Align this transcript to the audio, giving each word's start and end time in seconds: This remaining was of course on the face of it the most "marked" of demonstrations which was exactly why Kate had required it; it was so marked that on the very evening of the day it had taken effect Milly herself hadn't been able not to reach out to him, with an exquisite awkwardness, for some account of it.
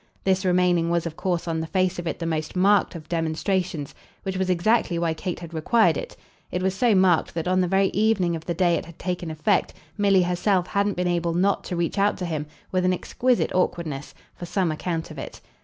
This 0.23 0.43
remaining 0.43 0.89
was 0.89 1.05
of 1.05 1.15
course 1.15 1.47
on 1.47 1.59
the 1.59 1.67
face 1.67 1.99
of 1.99 2.07
it 2.07 2.17
the 2.17 2.25
most 2.25 2.55
"marked" 2.55 2.95
of 2.95 3.07
demonstrations 3.07 3.93
which 4.23 4.35
was 4.35 4.49
exactly 4.49 4.97
why 4.97 5.13
Kate 5.13 5.39
had 5.41 5.53
required 5.53 5.95
it; 5.95 6.17
it 6.51 6.63
was 6.63 6.73
so 6.73 6.95
marked 6.95 7.35
that 7.35 7.47
on 7.47 7.61
the 7.61 7.67
very 7.67 7.89
evening 7.89 8.35
of 8.35 8.45
the 8.45 8.55
day 8.55 8.73
it 8.73 8.85
had 8.85 8.97
taken 8.97 9.29
effect 9.29 9.75
Milly 9.99 10.23
herself 10.23 10.65
hadn't 10.65 10.97
been 10.97 11.07
able 11.07 11.35
not 11.35 11.63
to 11.65 11.75
reach 11.75 11.99
out 11.99 12.17
to 12.17 12.25
him, 12.25 12.47
with 12.71 12.83
an 12.83 12.93
exquisite 12.93 13.53
awkwardness, 13.53 14.15
for 14.33 14.47
some 14.47 14.71
account 14.71 15.11
of 15.11 15.19
it. 15.19 15.39